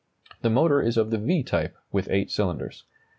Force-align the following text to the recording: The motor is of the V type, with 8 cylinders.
The 0.41 0.49
motor 0.49 0.81
is 0.81 0.97
of 0.97 1.11
the 1.11 1.19
V 1.19 1.43
type, 1.43 1.75
with 1.91 2.09
8 2.09 2.31
cylinders. 2.31 2.85